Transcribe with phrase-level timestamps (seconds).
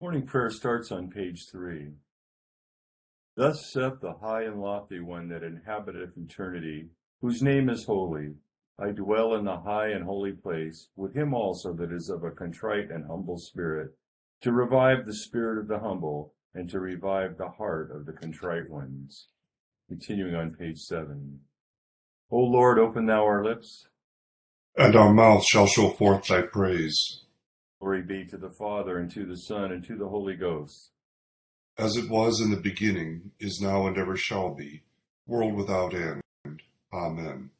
[0.00, 1.92] Morning prayer starts on page three.
[3.36, 6.88] Thus saith the high and lofty one that inhabiteth eternity,
[7.20, 8.36] whose name is holy.
[8.78, 12.30] I dwell in the high and holy place, with him also that is of a
[12.30, 13.94] contrite and humble spirit,
[14.40, 18.70] to revive the spirit of the humble, and to revive the heart of the contrite
[18.70, 19.28] ones.
[19.88, 21.40] Continuing on page seven.
[22.30, 23.86] O Lord, open thou our lips.
[24.76, 27.24] And our mouth shall show forth thy praise.
[27.80, 30.90] Glory be to the Father, and to the Son, and to the Holy Ghost.
[31.78, 34.82] As it was in the beginning, is now, and ever shall be,
[35.26, 36.22] world without end.
[36.90, 37.50] Amen.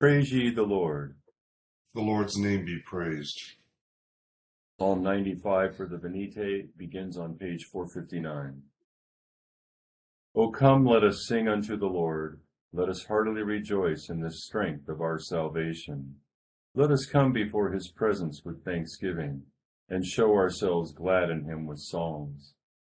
[0.00, 1.14] Praise ye the Lord.
[1.94, 3.40] The Lord's name be praised.
[4.80, 8.62] Psalm 95 for the Venite begins on page 459.
[10.34, 12.40] O come, let us sing unto the Lord.
[12.72, 16.16] Let us heartily rejoice in the strength of our salvation.
[16.74, 19.42] Let us come before his presence with thanksgiving,
[19.88, 22.54] and show ourselves glad in him with songs.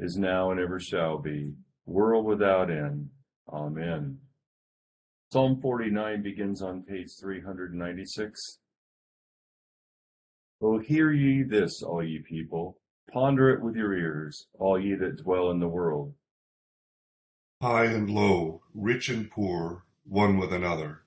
[0.00, 1.52] is now, and ever shall be,
[1.84, 3.10] world without end.
[3.52, 4.18] Amen.
[5.30, 8.58] Psalm 49 begins on page 396.
[10.62, 12.78] O hear ye this, all ye people,
[13.12, 16.14] ponder it with your ears, all ye that dwell in the world.
[17.60, 21.02] High and low, rich and poor, one with another.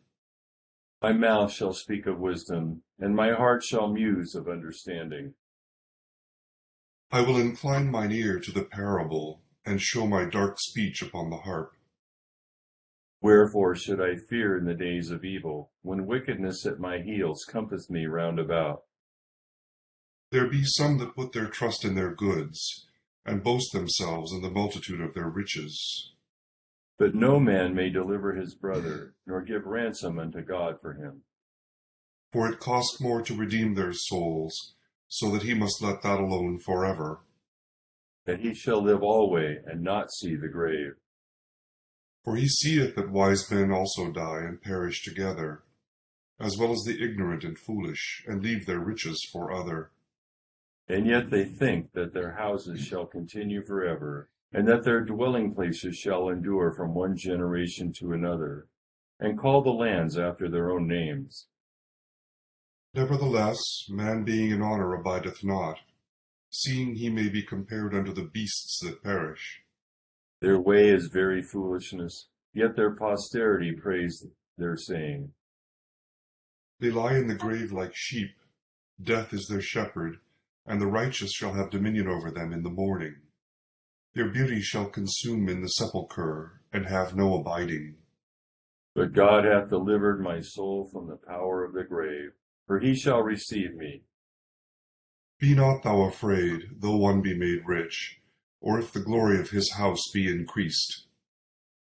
[1.01, 5.33] My mouth shall speak of wisdom, and my heart shall muse of understanding.
[7.13, 11.37] I will incline mine ear to the parable, and show my dark speech upon the
[11.37, 11.73] harp.
[13.21, 17.91] Wherefore should I fear in the days of evil, when wickedness at my heels compasseth
[17.91, 18.85] me round about?
[20.31, 22.87] There be some that put their trust in their goods,
[23.23, 26.15] and boast themselves in the multitude of their riches.
[26.97, 31.21] But no man may deliver his brother, nor give ransom unto God for him.
[32.31, 34.73] For it cost more to redeem their souls,
[35.15, 37.19] so that he must let that alone forever.
[38.25, 40.95] That he shall live alway, and not see the grave.
[42.23, 45.61] For he seeth that wise men also die and perish together,
[46.39, 49.91] as well as the ignorant and foolish, and leave their riches for other.
[50.87, 55.95] And yet they think that their houses shall continue forever, and that their dwelling places
[55.95, 58.65] shall endure from one generation to another,
[59.19, 61.45] and call the lands after their own names.
[62.93, 63.59] Nevertheless,
[63.89, 65.79] man being in honor abideth not,
[66.51, 69.63] seeing he may be compared unto the beasts that perish.
[70.41, 74.27] Their way is very foolishness, yet their posterity praise
[74.57, 75.33] their saying.
[76.79, 78.35] They lie in the grave like sheep,
[79.01, 80.17] death is their shepherd,
[80.67, 83.15] and the righteous shall have dominion over them in the morning.
[84.13, 87.95] Their beauty shall consume in the sepulchre, and have no abiding.
[88.93, 92.33] But God hath delivered my soul from the power of the grave,
[92.67, 94.03] for he shall receive me.
[95.39, 98.21] Be not thou afraid, though one be made rich,
[98.61, 101.07] or if the glory of his house be increased.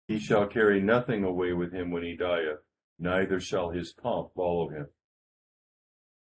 [0.08, 2.60] He shall carry nothing away with him when he dieth,
[2.98, 4.88] neither shall his pomp follow him.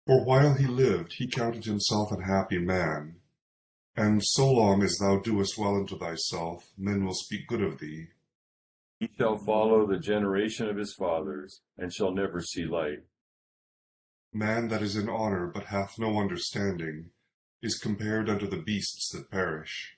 [0.07, 3.17] For while he lived, he counted himself an happy man
[3.97, 8.09] and so long as thou doest well unto thyself, men will speak good of thee.
[9.01, 13.05] He shall follow the generation of his fathers, and shall never see light.
[14.33, 17.11] Man that is in honor, but hath no understanding,
[17.63, 19.97] is compared unto the beasts that perish.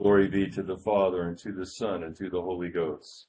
[0.00, 3.26] Glory be to the Father, and to the Son, and to the Holy Ghost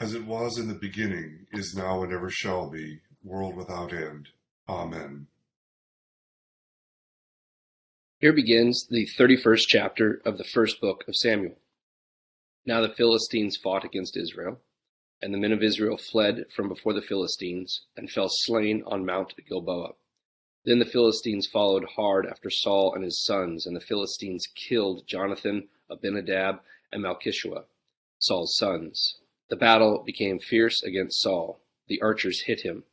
[0.00, 4.28] as it was in the beginning, is now, and ever shall be, world without end.
[4.68, 5.26] Amen.
[8.18, 11.56] Here begins the 31st chapter of the first book of Samuel.
[12.66, 14.58] Now the Philistines fought against Israel,
[15.24, 19.32] and the men of Israel fled from before the Philistines, and fell slain on Mount
[19.48, 19.92] Gilboa.
[20.66, 25.68] Then the Philistines followed hard after Saul and his sons, and the Philistines killed Jonathan,
[25.88, 26.60] Abinadab,
[26.92, 27.64] and Malchishua,
[28.18, 29.16] Saul's sons.
[29.48, 31.58] The battle became fierce against Saul.
[31.88, 32.84] The archers hit him,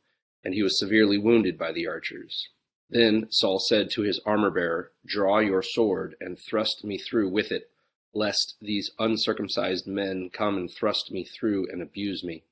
[0.42, 2.48] and he was severely wounded by the archers.
[2.88, 7.52] Then Saul said to his armor bearer, Draw your sword and thrust me through with
[7.52, 7.70] it,
[8.14, 12.44] lest these uncircumcised men come and thrust me through and abuse me.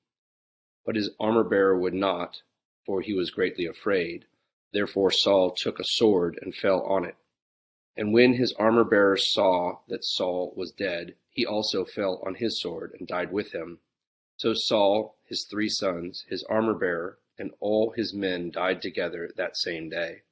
[0.84, 2.42] But his armor bearer would not,
[2.86, 4.24] for he was greatly afraid.
[4.72, 7.16] Therefore Saul took a sword and fell on it.
[7.96, 12.60] And when his armor bearer saw that Saul was dead, he also fell on his
[12.60, 13.80] sword and died with him.
[14.36, 19.56] So Saul, his three sons, his armor bearer, and all his men died together that
[19.56, 20.22] same day.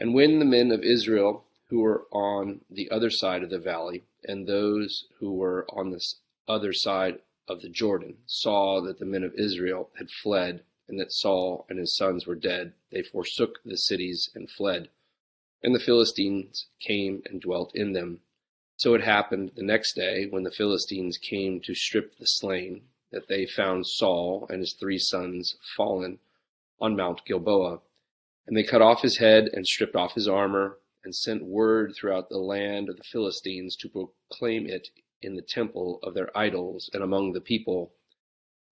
[0.00, 4.04] And when the men of Israel who were on the other side of the valley
[4.24, 6.00] and those who were on the
[6.46, 7.18] other side
[7.48, 11.78] of the Jordan saw that the men of Israel had fled and that Saul and
[11.78, 14.88] his sons were dead, they forsook the cities and fled.
[15.62, 18.20] And the Philistines came and dwelt in them.
[18.76, 22.82] So it happened the next day when the Philistines came to strip the slain
[23.12, 26.18] that they found Saul and his three sons fallen
[26.80, 27.80] on Mount Gilboa.
[28.46, 32.28] And they cut off his head and stripped off his armor and sent word throughout
[32.28, 34.88] the land of the Philistines to proclaim it
[35.22, 37.92] in the temple of their idols and among the people.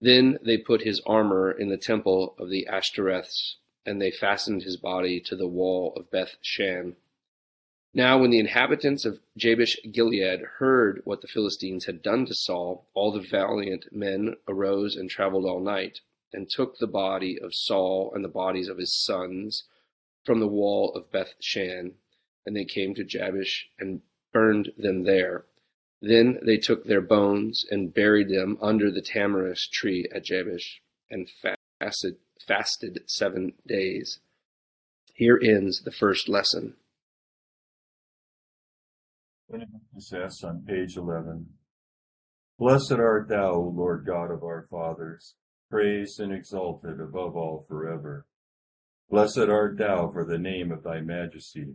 [0.00, 3.56] Then they put his armor in the temple of the Ashtoreths,
[3.87, 6.96] and they fastened his body to the wall of Beth Shan.
[7.94, 12.87] Now, when the inhabitants of Jabesh Gilead heard what the Philistines had done to Saul,
[12.94, 16.00] all the valiant men arose and traveled all night,
[16.32, 19.64] and took the body of Saul and the bodies of his sons
[20.25, 21.94] from the wall of Beth Shan,
[22.46, 24.00] and they came to Jabesh and
[24.32, 25.44] burned them there.
[26.00, 30.80] Then they took their bones and buried them under the tamarisk tree at Jabesh,
[31.10, 31.28] and
[31.80, 32.16] fasted,
[32.46, 34.18] fasted seven days.
[35.14, 36.74] Here ends the first lesson.
[39.98, 41.46] Says on page 11
[42.58, 45.34] Blessed art thou, O Lord God of our fathers,
[45.70, 48.26] praised and exalted above all forever.
[49.10, 51.74] Blessed art thou for the name of thy majesty,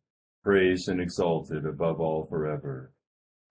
[0.43, 2.91] praised and exalted above all forever.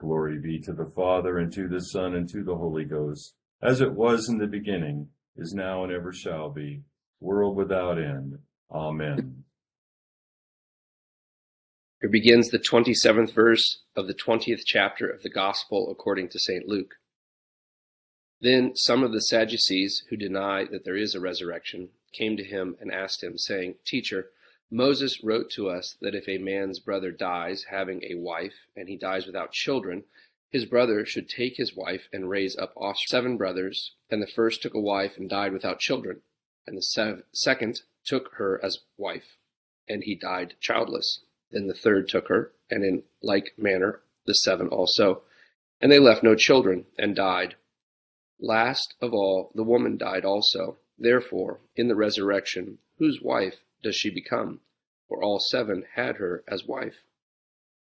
[0.00, 3.80] Glory be to the Father, and to the Son, and to the Holy Ghost, as
[3.80, 6.82] it was in the beginning, is now, and ever shall be,
[7.20, 8.38] world without end.
[8.70, 9.44] Amen.
[12.00, 16.66] Here begins the 27th verse of the 20th chapter of the Gospel according to St.
[16.66, 16.94] Luke.
[18.40, 22.76] Then some of the Sadducees, who deny that there is a resurrection, came to him
[22.80, 24.30] and asked him, saying, Teacher,
[24.70, 28.96] Moses wrote to us that if a man's brother dies, having a wife, and he
[28.96, 30.04] dies without children,
[30.50, 33.08] his brother should take his wife and raise up offspring.
[33.08, 36.22] Seven brothers, and the first took a wife and died without children,
[36.66, 39.36] and the second took her as wife,
[39.88, 41.20] and he died childless.
[41.50, 45.22] Then the third took her, and in like manner the seven also.
[45.80, 47.56] And they left no children, and died.
[48.38, 50.78] Last of all, the woman died also.
[50.98, 54.60] Therefore, in the resurrection, whose wife does she become?
[55.08, 57.04] For all seven had her as wife.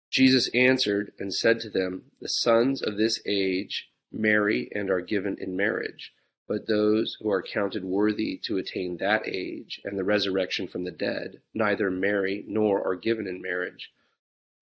[0.09, 5.37] Jesus answered and said to them, The sons of this age marry and are given
[5.39, 6.13] in marriage
[6.49, 10.91] but those who are counted worthy to attain that age and the resurrection from the
[10.91, 13.91] dead neither marry nor are given in marriage,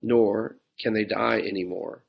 [0.01, 2.03] nor can they die any more,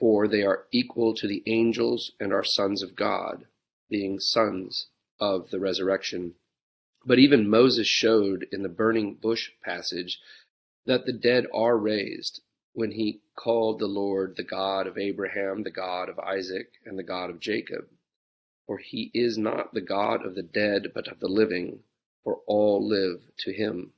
[0.00, 3.46] for they are equal to the angels and are sons of God,
[3.88, 4.88] being sons
[5.20, 6.34] of the resurrection.
[7.06, 10.20] But even Moses showed in the burning bush passage
[10.86, 12.40] that the dead are raised
[12.72, 17.02] when he called the Lord the God of Abraham, the God of Isaac, and the
[17.02, 17.88] God of Jacob
[18.66, 21.80] for he is not the God of the dead, but of the living,
[22.22, 23.92] for all live to him.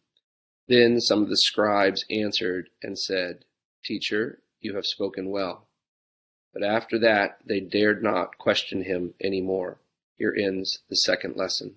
[0.69, 3.45] Then some of the scribes answered and said,
[3.85, 5.69] Teacher, you have spoken well.
[6.53, 9.79] But after that they dared not question him any more.
[10.17, 11.77] Here ends the second lesson.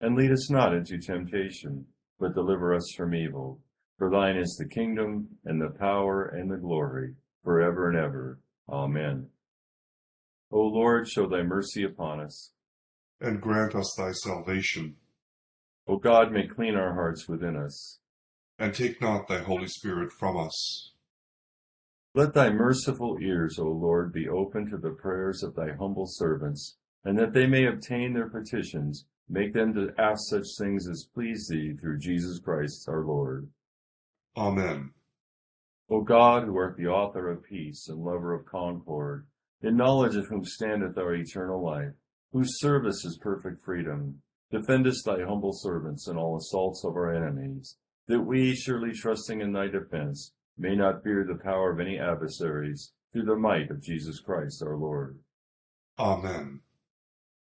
[0.00, 1.86] and lead us not into temptation,
[2.18, 3.60] but deliver us from evil.
[3.98, 8.40] For thine is the kingdom, and the power, and the glory, for ever and ever.
[8.68, 9.28] Amen.
[10.50, 12.52] O Lord, show thy mercy upon us.
[13.20, 14.96] And grant us thy salvation.
[15.86, 18.00] O God, may clean our hearts within us.
[18.58, 20.92] And take not thy Holy Spirit from us.
[22.14, 26.76] Let thy merciful ears, O Lord, be open to the prayers of thy humble servants,
[27.04, 31.48] and that they may obtain their petitions Make them to ask such things as please
[31.48, 33.48] thee through Jesus Christ our Lord.
[34.36, 34.90] Amen.
[35.90, 39.26] O God, who art the author of peace and lover of concord,
[39.62, 41.92] in knowledge of whom standeth our eternal life,
[42.32, 47.76] whose service is perfect freedom, defendest thy humble servants in all assaults of our enemies,
[48.08, 52.92] that we, surely trusting in thy defense, may not fear the power of any adversaries,
[53.12, 55.18] through the might of Jesus Christ our Lord.
[55.98, 56.60] Amen.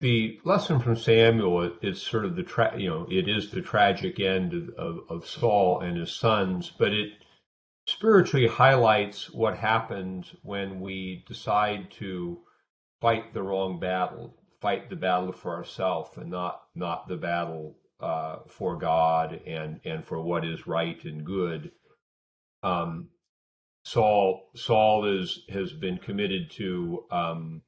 [0.00, 4.20] The lesson from Samuel is sort of the tra- you know it is the tragic
[4.20, 7.12] end of, of, Saul and his sons, but it
[7.86, 12.42] spiritually highlights what happens when we decide to
[13.00, 18.40] fight the wrong battle, fight the battle for ourselves and not not the battle uh,
[18.48, 21.72] for God and and for what is right and good.
[22.62, 23.08] Um,
[23.84, 27.62] Saul Saul is has been committed to um,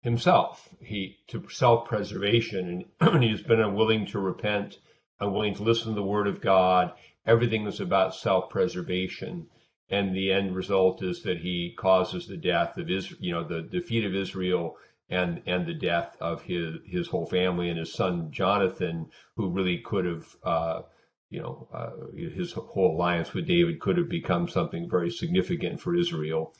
[0.00, 0.68] himself.
[0.80, 4.78] He to self-preservation, and he's been unwilling to repent,
[5.20, 6.92] unwilling to listen to the word of God.
[7.26, 9.48] Everything is about self-preservation,
[9.90, 13.62] and the end result is that he causes the death of Israel, you know, the
[13.62, 14.76] defeat of Israel
[15.10, 19.78] and and the death of his his whole family and his son Jonathan, who really
[19.78, 20.36] could have.
[20.42, 20.82] Uh,
[21.30, 25.94] you know, uh, his whole alliance with David could have become something very significant for
[25.94, 26.54] Israel.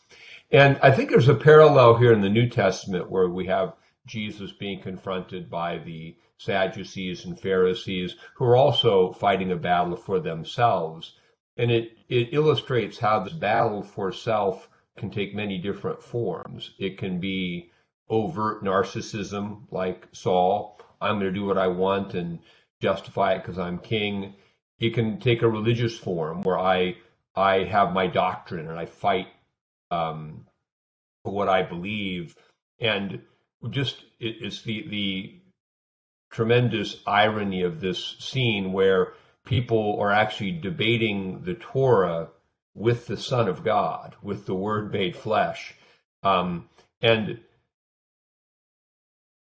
[0.50, 3.74] And I think there's a parallel here in the New Testament where we have
[4.06, 10.20] Jesus being confronted by the Sadducees and Pharisees who are also fighting a battle for
[10.20, 11.14] themselves.
[11.56, 16.72] and it, it illustrates how this battle for self can take many different forms.
[16.78, 17.70] It can be
[18.08, 20.80] overt narcissism, like Saul.
[21.00, 22.38] I'm going to do what I want and
[22.80, 24.34] justify it because I'm king.
[24.78, 26.96] It can take a religious form where I
[27.34, 29.28] I have my doctrine and I fight
[29.90, 30.46] um,
[31.24, 32.36] for what I believe,
[32.80, 33.22] and
[33.70, 35.40] just it, it's the the
[36.30, 42.28] tremendous irony of this scene where people are actually debating the Torah
[42.74, 45.74] with the Son of God, with the Word made flesh.
[46.22, 46.68] Um,
[47.00, 47.40] and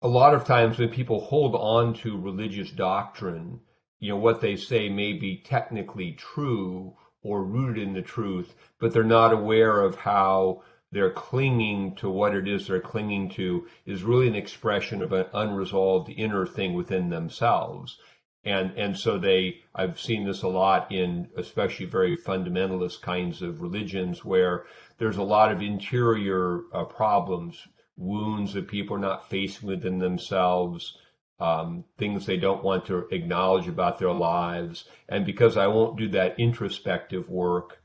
[0.01, 3.59] a lot of times when people hold on to religious doctrine,
[3.99, 8.93] you know, what they say may be technically true or rooted in the truth, but
[8.93, 14.03] they're not aware of how they're clinging to what it is they're clinging to is
[14.03, 17.97] really an expression of an unresolved inner thing within themselves.
[18.45, 23.61] And and so they I've seen this a lot in especially very fundamentalist kinds of
[23.61, 24.65] religions where
[24.97, 30.97] there's a lot of interior uh, problems, wounds that people are not facing within themselves,
[31.39, 36.09] um, things they don't want to acknowledge about their lives, and because I won't do
[36.09, 37.79] that introspective work,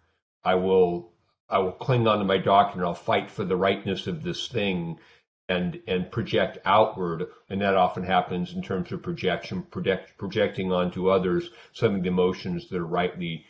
[0.44, 1.12] I will
[1.48, 2.84] I will cling on to my doctrine.
[2.84, 4.98] I'll fight for the rightness of this thing,
[5.48, 11.10] and and project outward, and that often happens in terms of projection, project, projecting onto
[11.10, 13.44] others some of the emotions that are rightly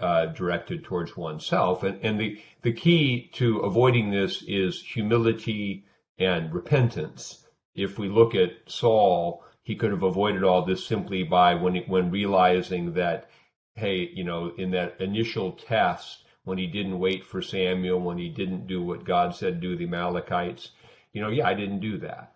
[0.00, 1.82] uh, directed towards oneself.
[1.82, 5.84] And and the the key to avoiding this is humility
[6.18, 7.44] and repentance.
[7.74, 12.10] If we look at Saul, he could have avoided all this simply by when when
[12.10, 13.28] realizing that,
[13.74, 18.30] hey, you know, in that initial test when he didn't wait for Samuel, when he
[18.30, 20.70] didn't do what God said do the Amalekites,
[21.12, 22.34] you know, yeah, I didn't do that.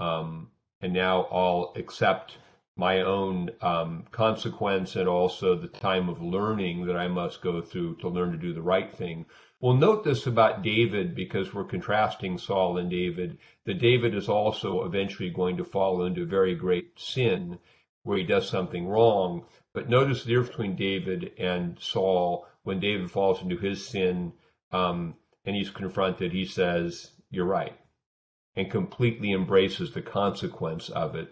[0.00, 2.38] Um, and now I'll accept
[2.76, 7.98] my own um, consequence and also the time of learning that I must go through
[7.98, 9.26] to learn to do the right thing.
[9.60, 14.84] We'll note this about David because we're contrasting Saul and David, that David is also
[14.84, 17.58] eventually going to fall into very great sin
[18.02, 19.46] where he does something wrong.
[19.72, 22.46] But notice the difference between David and Saul.
[22.62, 24.32] When David falls into his sin
[24.72, 27.78] um, and he's confronted, he says, You're right
[28.56, 31.28] and completely embraces the consequence of it.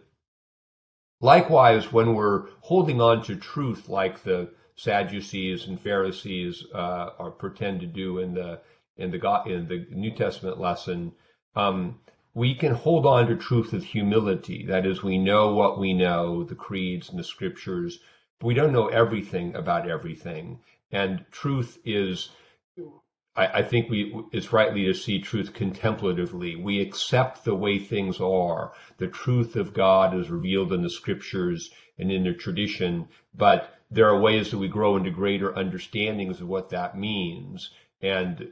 [1.20, 7.80] Likewise, when we're holding on to truth like the Sadducees and Pharisees uh, are pretend
[7.80, 8.60] to do in the
[8.96, 11.12] in the in the New Testament lesson,
[11.54, 12.00] um,
[12.34, 14.64] we can hold on to truth with humility.
[14.66, 17.98] That is, we know what we know, the creeds and the scriptures,
[18.38, 20.60] but we don't know everything about everything.
[20.90, 22.30] And truth is
[23.34, 26.54] I, I think we it's rightly to see truth contemplatively.
[26.56, 28.72] We accept the way things are.
[28.98, 34.08] The truth of God is revealed in the scriptures and in the tradition, but there
[34.08, 37.70] are ways that we grow into greater understandings of what that means.
[38.02, 38.50] And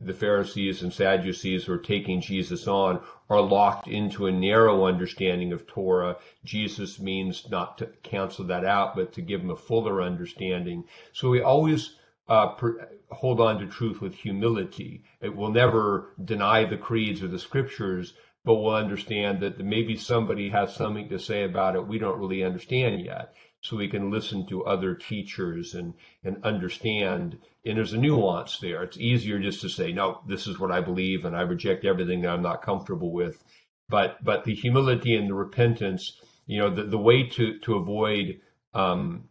[0.00, 5.52] the Pharisees and Sadducees who are taking Jesus on are locked into a narrow understanding
[5.52, 6.18] of Torah.
[6.44, 10.84] Jesus means not to cancel that out, but to give them a fuller understanding.
[11.12, 11.96] So we always
[12.28, 15.02] uh, per, hold on to truth with humility.
[15.20, 20.48] It will never deny the creeds or the scriptures, but will understand that maybe somebody
[20.50, 23.34] has something to say about it we don't really understand yet.
[23.60, 27.38] So we can listen to other teachers and, and understand.
[27.64, 28.82] And there's a nuance there.
[28.82, 32.22] It's easier just to say, no, this is what I believe and I reject everything
[32.22, 33.42] that I'm not comfortable with.
[33.88, 38.40] But, but the humility and the repentance, you know, the, the way to, to avoid,
[38.74, 39.28] um,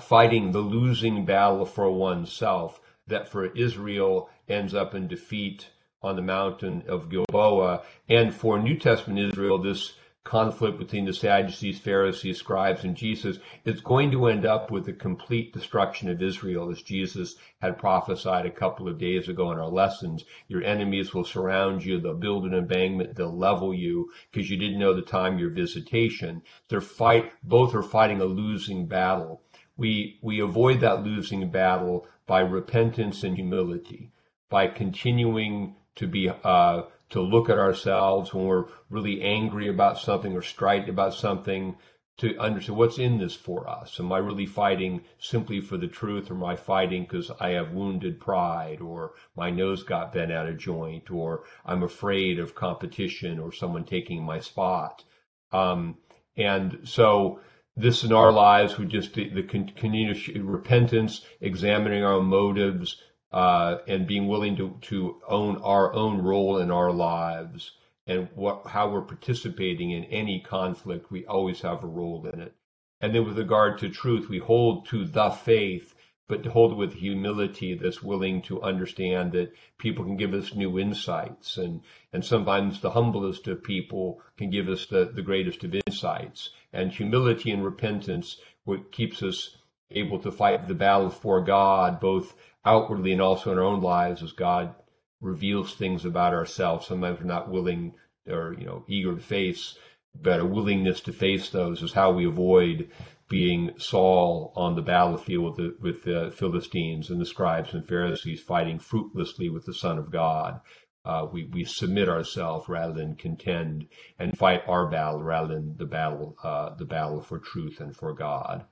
[0.00, 5.68] fighting the losing battle for oneself that for Israel ends up in defeat
[6.02, 7.82] on the mountain of Gilboa.
[8.08, 13.82] And for New Testament Israel, this conflict between the Sadducees, Pharisees, scribes, and Jesus is
[13.82, 18.50] going to end up with the complete destruction of Israel, as Jesus had prophesied a
[18.50, 20.24] couple of days ago in our lessons.
[20.48, 24.78] Your enemies will surround you, they'll build an embankment, they'll level you because you didn't
[24.78, 26.42] know the time of your visitation.
[26.68, 29.42] They're fight both are fighting a losing battle
[29.76, 34.12] we, we avoid that losing battle by repentance and humility,
[34.48, 40.34] by continuing to be, uh, to look at ourselves when we're really angry about something
[40.34, 41.76] or strident about something,
[42.16, 43.98] to understand what's in this for us.
[43.98, 47.72] Am I really fighting simply for the truth, or am I fighting because I have
[47.72, 53.40] wounded pride, or my nose got bent out of joint, or I'm afraid of competition
[53.40, 55.02] or someone taking my spot?
[55.50, 55.98] Um,
[56.36, 57.40] and so
[57.76, 63.00] this in our lives would just the, the continuous repentance, examining our motives,
[63.32, 67.72] uh, and being willing to, to own our own role in our lives
[68.06, 71.10] and what how we're participating in any conflict.
[71.10, 72.54] We always have a role in it.
[73.00, 75.93] And then with regard to truth, we hold to the faith.
[76.26, 80.54] But to hold it with humility that's willing to understand that people can give us
[80.54, 81.56] new insights.
[81.56, 81.82] And
[82.12, 86.50] and sometimes the humblest of people can give us the, the greatest of insights.
[86.72, 89.56] And humility and repentance what keeps us
[89.90, 92.34] able to fight the battle for God both
[92.64, 94.74] outwardly and also in our own lives as God
[95.20, 96.86] reveals things about ourselves.
[96.86, 97.94] Sometimes we're not willing
[98.26, 99.76] or you know eager to face
[100.20, 102.88] but a willingness to face those is how we avoid
[103.28, 108.40] being Saul on the battlefield with the, with the Philistines and the scribes and Pharisees
[108.40, 110.60] fighting fruitlessly with the Son of God.
[111.04, 113.86] Uh, we, we submit ourselves rather than contend
[114.18, 118.14] and fight our battle rather than the battle uh, the battle for truth and for
[118.14, 118.64] God.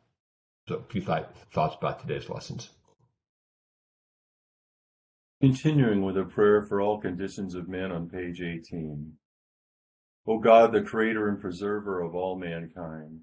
[0.69, 2.71] So, a few th- thoughts about today's lessons.
[5.43, 9.13] Continuing with a prayer for all conditions of men on page 18.
[10.27, 13.23] O God, the creator and preserver of all mankind,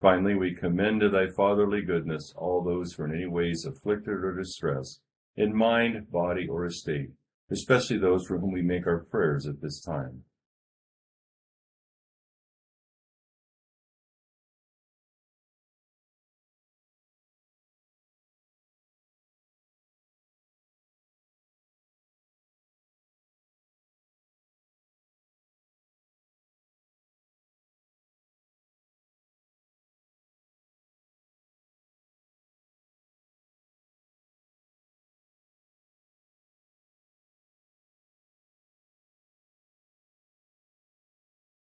[0.00, 4.24] Finally, we commend to thy fatherly goodness all those who are in any ways afflicted
[4.24, 5.00] or distressed,
[5.36, 7.10] in mind, body, or estate,
[7.50, 10.24] especially those for whom we make our prayers at this time.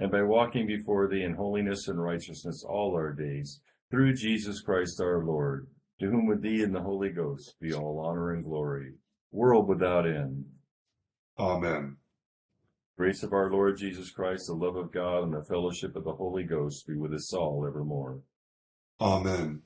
[0.00, 3.60] and by walking before thee in holiness and righteousness all our days,
[3.90, 5.66] through Jesus Christ our Lord,
[6.00, 8.94] to whom with thee and the Holy Ghost be all honor and glory,
[9.30, 10.46] world without end.
[11.38, 11.98] Amen.
[12.96, 16.12] Grace of our Lord Jesus Christ, the love of God, and the fellowship of the
[16.12, 18.20] Holy Ghost be with us all evermore.
[19.02, 19.60] Amen.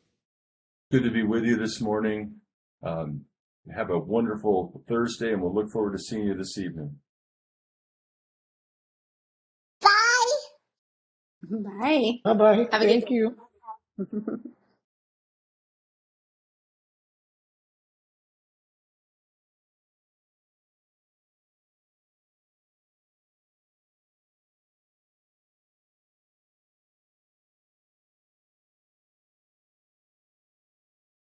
[0.91, 2.41] Good to be with you this morning.
[2.83, 3.23] Um,
[3.73, 6.97] have a wonderful Thursday, and we'll look forward to seeing you this evening.
[11.51, 12.13] Bye.
[12.25, 12.69] Bye bye.
[12.73, 13.37] Have a good Thank you.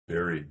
[0.08, 0.48] Very.